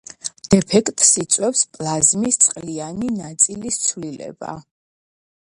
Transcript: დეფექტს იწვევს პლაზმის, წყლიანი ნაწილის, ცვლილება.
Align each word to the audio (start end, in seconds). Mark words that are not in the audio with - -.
დეფექტს 0.53 1.11
იწვევს 1.23 1.61
პლაზმის, 1.75 2.41
წყლიანი 2.45 3.13
ნაწილის, 3.21 3.81
ცვლილება. 3.87 4.57